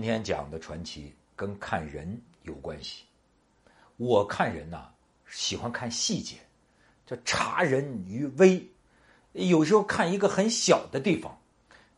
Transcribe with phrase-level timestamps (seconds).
[0.00, 3.04] 今天讲的传奇跟看人有关系。
[3.98, 4.88] 我看人呐，
[5.28, 6.36] 喜欢看细节，
[7.04, 8.66] 叫察人于微。
[9.32, 11.38] 有时候看一个很小的地方，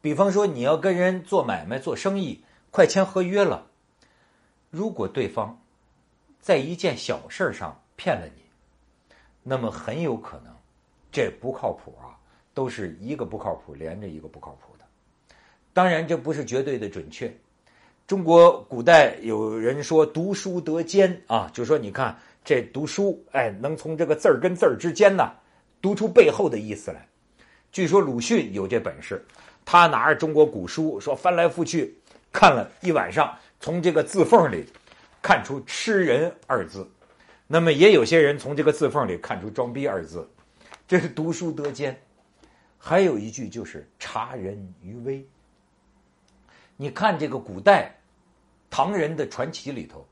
[0.00, 2.42] 比方说你要跟人做买卖、做生意，
[2.72, 3.68] 快签合约了，
[4.68, 5.62] 如果对方
[6.40, 8.42] 在一件小事上骗了你，
[9.44, 10.52] 那么很有可能
[11.12, 12.18] 这不靠谱啊，
[12.52, 14.84] 都是一个不靠谱连着一个不靠谱的。
[15.72, 17.32] 当然，这不是绝对的准确。
[18.12, 25.32] 中国古代有人说“读书得奸”啊，就说你看这读书，哎，能从这个字儿跟字儿之间呢
[25.80, 27.08] 读出背后的意思来。
[27.72, 29.24] 据说鲁迅有这本事，
[29.64, 31.96] 他拿着中国古书说翻来覆去
[32.30, 34.66] 看了一晚上，从这个字缝里
[35.22, 36.86] 看出“吃人”二字。
[37.46, 40.28] 那么也有些人从这个字缝里看出“装逼”二字，
[40.86, 41.98] 这是读书得奸。
[42.76, 45.26] 还有一句就是“察人于微”。
[46.76, 47.94] 你看这个古代
[48.72, 50.06] 唐人的传奇里头，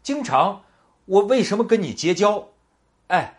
[0.00, 0.62] 经常
[1.04, 2.48] 我为什么跟你结交？
[3.08, 3.34] 哎，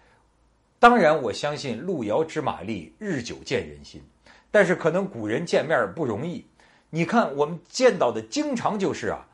[0.80, 4.04] 当然我相信路遥知马力，日久见人心。
[4.52, 6.46] 但是可能古人见面不容易。
[6.90, 9.26] 你看我们见到的经常就是啊，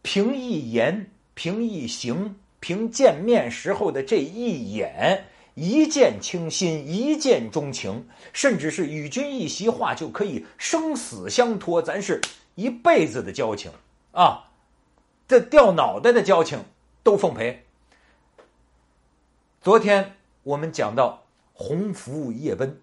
[0.00, 11.82] 凭一言，凭一行，凭见面时候的这一眼，一见倾心，一见钟情，甚至是与君一席话就可以生死相托。
[11.82, 12.18] 咱是。
[12.56, 13.70] 一辈子的交情
[14.12, 14.49] 啊，
[15.30, 16.64] 这掉脑袋的交情
[17.04, 17.64] 都奉陪。
[19.62, 22.80] 昨天我们讲到红拂夜奔，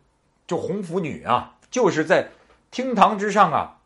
[0.48, 2.30] 就红拂女啊，就是在
[2.72, 3.82] 厅堂之上啊，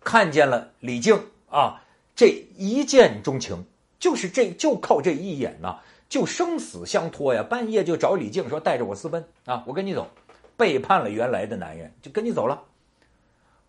[0.00, 1.82] 看见了李靖啊，
[2.14, 3.66] 这一见钟情，
[3.98, 7.42] 就是这就靠这一眼呐，就生死相托呀。
[7.42, 10.08] 半夜就找李靖说：“带着我私奔啊，我跟你走。”
[10.56, 12.64] 背叛了原来的男人，就跟你走了。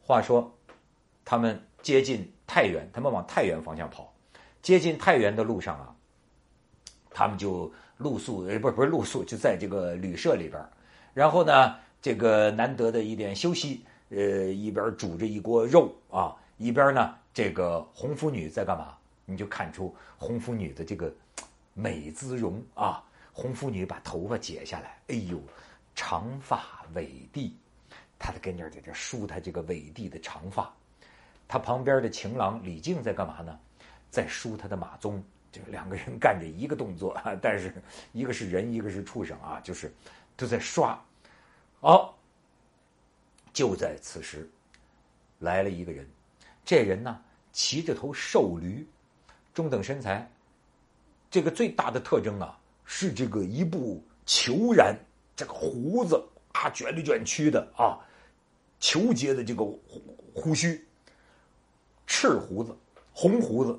[0.05, 0.53] 话说。
[1.25, 4.11] 他们接近太原，他们往太原方向跑。
[4.63, 5.95] 接近太原的路上啊，
[7.11, 10.59] 他们就露宿，呃，不是不是露宿，就在这个旅社里边
[11.13, 18.97] 然后呢，这个难得的一点休息，呃，一边煮着一锅肉啊，一边呢，这个红拂女在干嘛？
[19.25, 21.13] 你就看出红拂女的这个
[21.73, 23.03] 美姿容啊。
[23.33, 25.39] 红拂女把头发解下来，哎呦，
[25.93, 27.55] 长发委地，
[28.17, 30.73] 她在跟这在这梳她这个委地的长发。
[31.47, 33.57] 他旁边的情郎李靖在干嘛呢？
[34.09, 35.21] 在梳他的马鬃，
[35.51, 37.73] 就两个人干着一个动作， 但是
[38.13, 39.93] 一个是人，一个是畜生啊，就是
[40.35, 40.99] 都在刷。
[41.81, 42.13] 哦，
[43.53, 44.49] 就在此时，
[45.39, 46.07] 来了一个人，
[46.65, 47.21] 这人呢
[47.51, 48.87] 骑着头瘦驴，
[49.53, 50.29] 中等身材。
[51.29, 54.95] 这个最大的特征啊是这个一部虬髯，
[55.35, 56.15] 这个胡子
[56.53, 57.99] 啊卷来卷曲的啊，
[58.79, 59.63] 虬结的这个
[60.33, 60.86] 胡须。
[62.07, 62.75] 赤胡子，
[63.13, 63.77] 红胡子，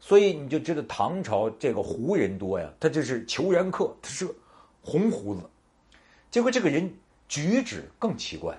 [0.00, 2.68] 所以你就知道唐朝这个胡人多呀。
[2.80, 4.26] 他这是虬髯客，他是
[4.82, 5.42] 红胡子。
[6.30, 6.92] 结果这个人
[7.28, 8.58] 举止更奇怪，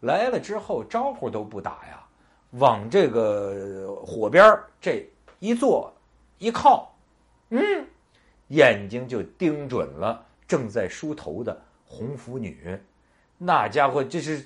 [0.00, 2.04] 来了之后招呼都不打呀，
[2.50, 5.92] 往这个火边这一坐
[6.38, 6.94] 一靠，
[7.50, 7.86] 嗯，
[8.48, 12.78] 眼睛就盯准了正在梳头的红拂女。
[13.38, 14.44] 那家伙就是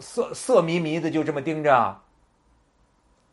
[0.00, 2.01] 色色迷迷的，就这么盯着。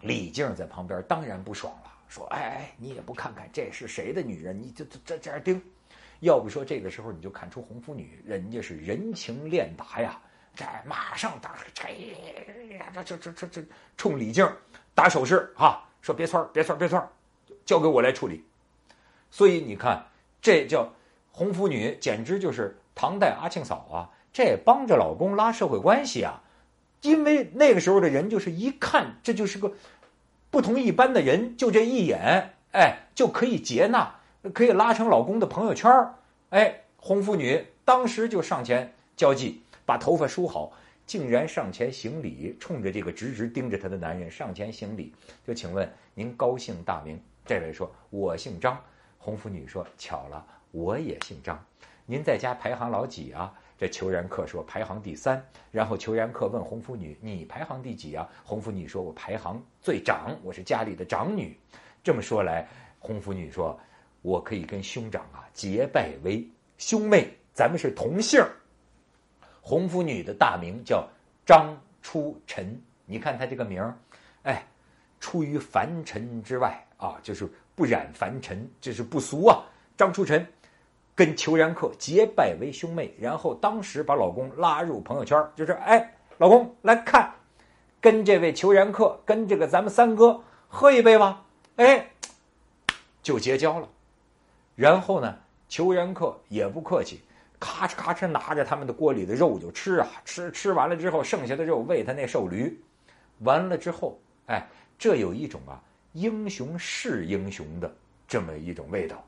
[0.01, 5.61] 李靖在旁边当然不爽了，说：“哎哎，你也不看看这是谁的女人，你就这这样盯。
[6.21, 10.19] 要不说这个时候你就看出红拂女人家是人情练达呀，
[10.55, 13.63] 这马上打这这这这这
[13.97, 14.49] 冲李靖
[14.95, 17.05] 打手势啊，说别窜别窜别窜，
[17.65, 18.43] 交给我来处理。
[19.29, 20.05] 所以你看，
[20.41, 20.91] 这叫
[21.31, 26.41] 红拂女，简直就是唐代阿庆嫂啊，这帮着老公拉社会关系啊。”
[27.01, 29.71] 因为那个时候的人就是一看，这就是个
[30.49, 34.15] 不同一般的人，就这一眼，哎，就可以接纳，
[34.53, 36.15] 可以拉成老公的朋友圈儿
[36.49, 40.71] 哎，红拂女当时就上前交际，把头发梳好，
[41.05, 45.13] 竟然上前行礼，冲着这个直直盯着她的男人上前行礼，
[45.47, 47.19] 就请问您高姓大名？
[47.45, 48.77] 这位说：“我姓张。”
[49.17, 51.59] 红拂女说：“巧了，我也姓张。
[52.05, 55.41] 您在家排行老几啊？”这虬髯客说排行第三，
[55.71, 61.57] 然后虬髯客问红拂女：“你排行第几啊？”红拂女说：“我排行最长，我是家里的长女。”
[62.03, 62.67] 这么说来，
[62.99, 63.79] 红拂女说
[64.21, 66.45] ：“我可以跟兄长啊结拜为
[66.77, 68.43] 兄妹，咱们是同姓。”
[69.63, 71.07] 红拂女的大名叫
[71.45, 73.97] 张初晨，你看她这个名儿，
[74.43, 74.61] 哎，
[75.21, 79.63] 出于凡尘之外啊，就是不染凡尘，这是不俗啊。
[79.95, 80.45] 张初晨。
[81.19, 87.29] 跟虬髯客结拜为兄妹，然后当时把老公拉入朋友圈，就是哎，老公来看，
[87.99, 91.43] 跟这位裘然客，跟这个咱们三哥喝一杯吧。
[91.75, 92.09] 哎，
[93.21, 93.89] 就结交了。
[94.77, 95.37] 然后呢，
[95.67, 97.19] 裘然客也不客气，
[97.59, 102.81] 咔哧咔哧拿着他们的锅里的肉就吃啊，吃吃完了之后，剩下的肉喂他那瘦驴。
[103.39, 104.65] 完了之后，哎，
[104.97, 105.83] 这有一种啊，
[106.13, 107.93] 英雄是英雄的
[108.25, 109.21] 这么一种味道。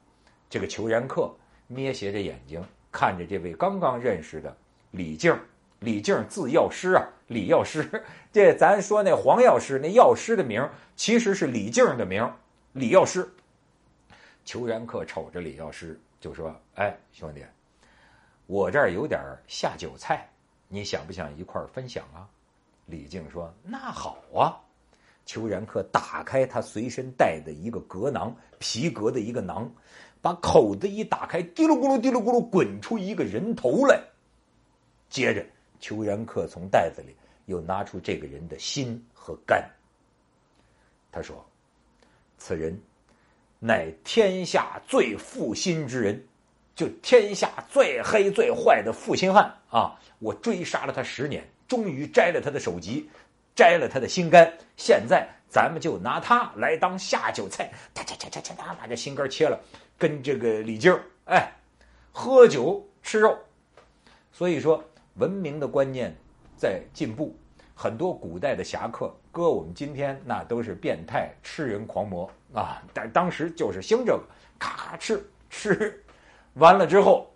[0.50, 1.30] 这个裘然客
[1.71, 4.56] 眯斜着眼睛看着这位刚刚认识的
[4.91, 5.33] 李静。
[5.79, 7.89] 李静字药师啊，李药师，
[8.31, 12.31] 这咱说那黄药师，那药师的名其实是李静的名，
[12.73, 13.27] 李药师。
[14.45, 17.44] 裘然克瞅着李药师就说：“哎，兄弟，
[18.45, 20.29] 我这儿有点下酒菜，
[20.68, 22.29] 你想不想一块儿分享啊？”
[22.85, 24.53] 李静说：“那好啊。”
[25.25, 29.71] 裘然克打开他随身带的一个格囊，皮革的一个囊，
[30.21, 34.00] 把口子一打开，滴噜咕噜滴噜咕噜滚出一个人头来，
[35.09, 35.45] 接着。
[35.79, 37.15] 裘元克从袋子里
[37.47, 39.68] 又拿出这个人的心和肝。
[41.12, 41.44] 他说
[42.38, 42.79] ：“此人
[43.57, 46.23] 乃天下最负心之人，
[46.75, 50.00] 就天下最黑最坏的负心汉啊！
[50.19, 53.09] 我追杀了他十年，终于摘了他的首级，
[53.56, 54.56] 摘了他的心肝。
[54.77, 59.59] 现在咱们就拿他来当下酒菜，他他他他他把这心肝切了，
[59.98, 61.51] 跟这个李靖哎
[62.12, 63.38] 喝酒吃肉。
[64.31, 64.83] 所以说。”
[65.15, 66.15] 文明的观念
[66.56, 67.38] 在进步，
[67.75, 72.81] 很多古代的侠客，搁我们今天那都是变态吃人狂魔啊！
[72.94, 74.24] 但当时就是兴这个，
[74.57, 76.01] 咔吃吃，
[76.54, 77.30] 完了之后，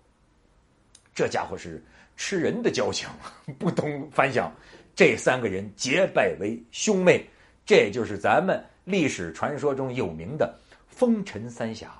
[1.13, 1.83] 这家伙是
[2.15, 3.09] 吃人的交情，
[3.59, 4.49] 不同凡响。
[4.95, 7.29] 这三个人结拜为兄妹，
[7.65, 10.53] 这就是咱们历史传说中有名的
[10.87, 11.93] 风尘三侠。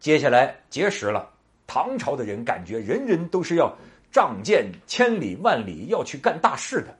[0.00, 1.28] 接下来结识了
[1.66, 3.72] 唐朝的人，感觉人人都是要。
[4.12, 6.94] 仗剑千里万里要去干大事的，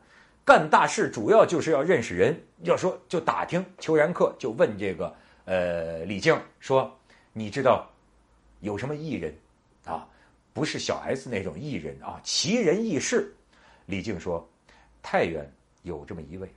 [0.47, 2.35] 干大事主要就是要认识人。
[2.63, 5.15] 要说就打听，裘然客就问这个
[5.45, 6.91] 呃李靖说
[7.35, 7.87] ：“你知道
[8.61, 9.35] 有什么异人
[9.85, 10.09] 啊？
[10.55, 13.31] 不是小 S 那种异人啊，奇人异事。”
[13.85, 14.49] 李靖说
[15.03, 15.47] ：“太原
[15.83, 16.49] 有这么一位，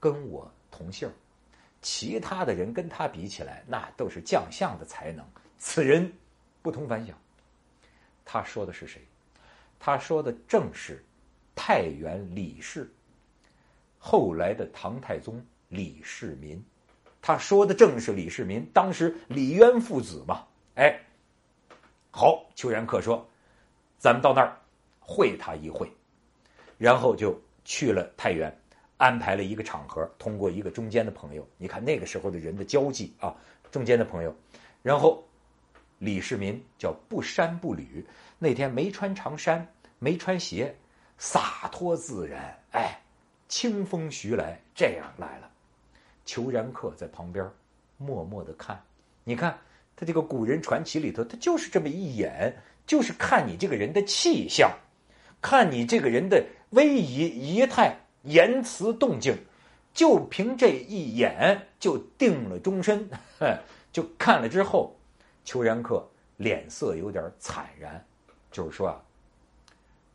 [0.00, 1.08] 跟我同姓，
[1.80, 5.24] 其他的人跟他比起来，那都是将相的才能。
[5.58, 6.12] 此人
[6.62, 7.16] 不同凡响。”
[8.24, 9.02] 他说的是谁？
[9.78, 11.04] 他说的正是
[11.54, 12.90] 太原李氏，
[13.98, 16.62] 后来的唐太宗李世民。
[17.22, 20.46] 他说的正是李世民，当时李渊父子嘛。
[20.76, 21.00] 哎，
[22.10, 23.28] 好，邱然客说，
[23.98, 24.56] 咱们到那儿
[25.00, 25.90] 会他一会，
[26.78, 28.59] 然后就去了太原，
[29.00, 31.48] 安排了一个场合，通过一个中间的朋友。
[31.56, 33.34] 你看那个时候的人的交际啊，
[33.70, 34.36] 中间的朋友，
[34.82, 35.26] 然后
[35.98, 38.06] 李世民叫不衫不履。
[38.38, 39.66] 那天没穿长衫，
[39.98, 40.74] 没穿鞋，
[41.16, 43.00] 洒脱自然，哎，
[43.48, 45.50] 清风徐来，这样来了。
[46.26, 47.50] 裘然客在旁边
[47.96, 48.78] 默默的看，
[49.24, 49.58] 你看
[49.96, 52.54] 他这个古人传奇里头，他就是这么一眼，
[52.86, 54.70] 就是看你这个人的气象，
[55.40, 59.36] 看你这个人的威仪仪态、言辞动静，
[59.92, 63.08] 就凭这一眼就定了终身。
[63.92, 64.96] 就看了之后，
[65.44, 68.04] 裘然客脸色有点惨然。
[68.52, 69.02] 就是说啊，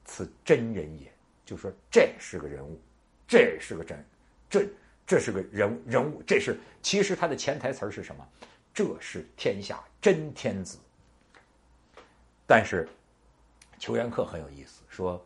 [0.05, 1.11] 此真人也，
[1.45, 2.79] 就说这是个人物，
[3.27, 4.05] 这是个真，
[4.49, 4.67] 这
[5.07, 8.27] 这是个人人物，这是其实他的潜台词是什么？
[8.73, 10.77] 这是天下真天子。
[12.45, 12.87] 但是
[13.79, 15.25] 裘元客很有意思，说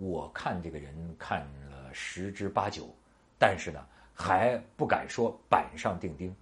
[0.00, 1.40] 我看这个人看
[1.70, 2.88] 了十之八九，
[3.38, 6.34] 但是呢还不敢说板上钉钉，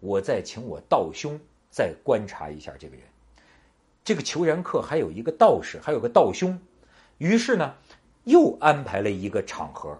[0.00, 1.40] 我再请我道兄
[1.70, 3.06] 再观察一下这个人。
[4.04, 6.60] 这个裘然客还有一个道士，还有个道兄，
[7.16, 7.74] 于是呢，
[8.24, 9.98] 又安排了一个场合，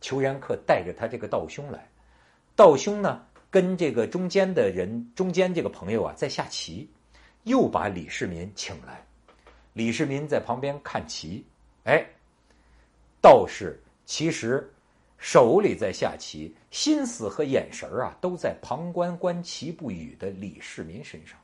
[0.00, 1.90] 裘然客带着他这个道兄来，
[2.56, 6.90] 道兄呢跟这个中间的人，中间这个朋友啊在下棋，
[7.44, 9.06] 又把李世民请来，
[9.74, 11.44] 李世民在旁边看棋，
[11.88, 12.06] 哎，
[13.18, 14.70] 道士其实
[15.16, 21.38] 手里在下棋，心思和眼神啊都在旁观观棋不语的李世民身上。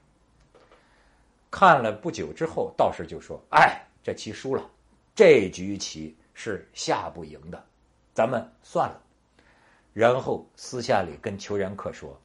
[1.50, 4.70] 看了不久之后，道士就说：“哎，这棋输了，
[5.14, 7.64] 这局棋是下不赢的，
[8.12, 9.00] 咱们算了。”
[9.94, 12.20] 然后私下里跟裘然客说：“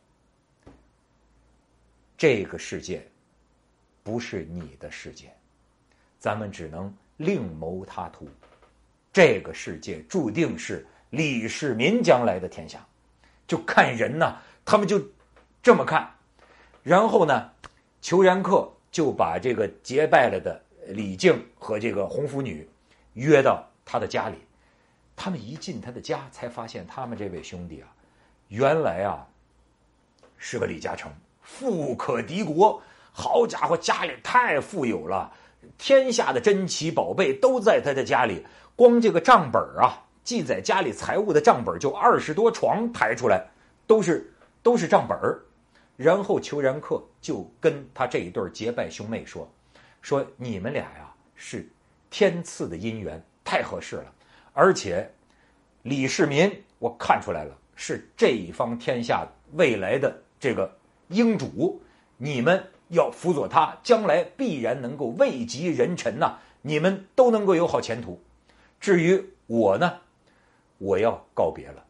[2.18, 3.08] 这个世界
[4.04, 5.34] 不是你的世界，
[6.20, 8.28] 咱们只能另谋他途。
[9.14, 12.86] 这个世界注定是李世民将来的天下，
[13.48, 14.36] 就看人呐，
[14.66, 15.02] 他们就
[15.64, 16.12] 这么看。
[16.84, 17.52] 然后呢，
[18.02, 22.68] 裘然客。”就把这个结拜了的李靖和这个红拂女
[23.14, 24.38] 约到他的家里，
[25.16, 27.88] 他们一进他的家，才发现他们这位兄弟啊，
[28.48, 29.28] 原来啊
[30.40, 31.12] 是个李嘉诚，
[31.44, 32.82] 富可敌国。
[33.12, 35.32] 好家伙，家里太富有了，
[35.78, 38.46] 天下的珍奇宝贝都在他的家里。
[38.76, 43.46] 光这个账本啊，记载家里财物的账本就二十多床抬出来，
[43.86, 45.18] 都是都是账本
[45.98, 49.52] 然后裘然客就跟他这一对结拜兄妹说
[50.02, 51.68] ：“说你们俩呀是
[52.10, 54.06] 天赐的姻缘，太合适了。
[54.54, 55.12] 而且
[55.82, 60.74] 李世民我看出来了，是这一方天下未来的这个
[61.10, 61.82] 英主，
[62.16, 66.38] 你们。”要辅佐他，将来必然能够位极人臣呐！
[66.62, 68.22] 你们都能够有好前途。
[68.80, 69.94] 至于我呢，
[70.78, 71.84] 我要告别了。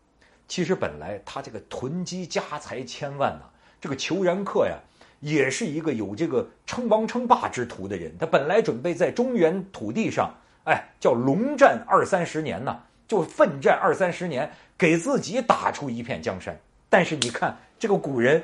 [0.48, 4.78] 其实本来他这个囤积家财千万呐，这个裘然客呀，
[5.20, 8.16] 也是一个有这个称王称霸之徒的人。
[8.18, 10.34] 他本来准备在中原土地上，
[10.66, 12.78] 哎，叫龙战二三十年呐，
[13.08, 16.60] 就奋战二三十年，给自己打出一片江山。
[16.90, 18.44] 但是你看这个古人，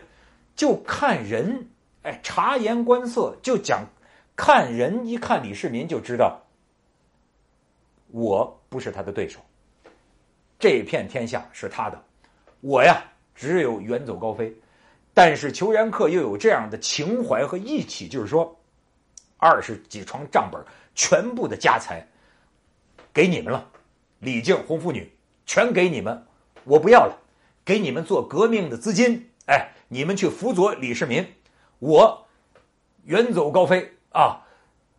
[0.55, 1.67] 就看人。
[2.05, 3.83] 哎，察言观色就讲，
[4.35, 6.39] 看人一看李世民就知道，
[8.11, 9.39] 我不是他的对手。
[10.59, 11.99] 这片天下是他的，
[12.61, 14.55] 我呀只有远走高飞。
[15.15, 18.55] 但是裘然客又有这样的情怀和义气，就是说，
[19.37, 22.07] 二十几床账本，全部的家财
[23.11, 23.67] 给你们了，
[24.19, 25.11] 李靖、红拂女
[25.47, 26.23] 全给你们，
[26.65, 27.17] 我不要了，
[27.65, 29.27] 给你们做革命的资金。
[29.47, 31.25] 哎，你们去辅佐李世民。
[31.79, 32.25] 我
[33.03, 34.41] 远走高飞啊！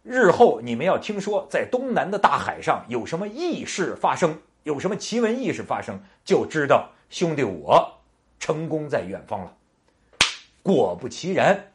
[0.02, 7.98] 日后你们要听说在东南的大海上有什么异事发生，有什么奇闻异事发生，就知道兄弟我
[8.38, 9.52] 成功在远方了。
[10.62, 11.72] 果不其然，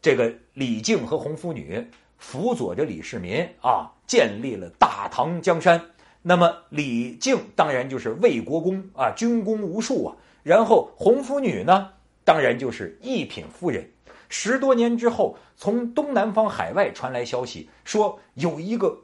[0.00, 5.90] 这个李靖和红拂女辅佐着李世民啊，建立了大唐江山。
[6.22, 10.16] 那么李靖当然就是魏国公啊，军功无数啊。
[10.42, 11.92] 然后红拂女呢，
[12.24, 13.90] 当然就是一品夫人。
[14.28, 18.96] 十多年之后，从东南方海外传来消息，说有一个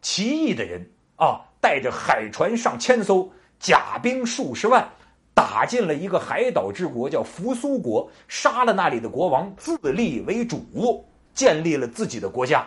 [0.00, 0.84] 奇异的人
[1.16, 3.30] 啊，带着海船上千艘，
[3.60, 4.88] 甲兵数十万，
[5.32, 12.66] 打进了一个海岛之国，叫扶苏国，杀了那里的国王，自立为主，建立了自己的国家。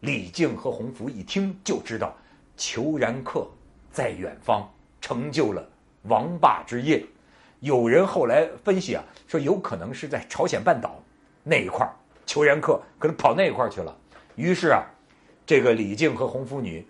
[0.00, 2.14] 李靖和洪福一听就知道，
[2.56, 3.48] 裘然客
[3.90, 4.68] 在远方
[5.00, 5.66] 成就了
[6.02, 7.02] 王霸之业。
[7.60, 11.02] 有人后来分析啊，说有可能是在朝鲜半岛
[11.42, 11.92] 那一块儿，
[12.24, 13.96] 裘然客可能跑那一块儿去了。
[14.36, 14.84] 于是啊，
[15.44, 16.86] 这个李靖和红拂女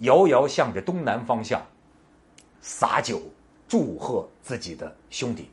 [0.00, 1.64] 遥遥向着东南方向
[2.60, 3.22] 洒酒
[3.66, 5.48] 祝贺自己的兄弟，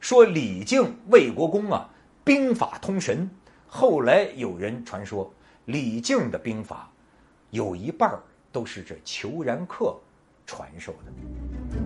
[0.00, 1.88] 说李靖魏国公啊，
[2.24, 3.28] 兵法通神。
[3.66, 5.32] 后来有人传说，
[5.64, 6.90] 李靖的兵法
[7.50, 8.18] 有一半
[8.52, 9.96] 都是这裘然客
[10.46, 11.85] 传授的。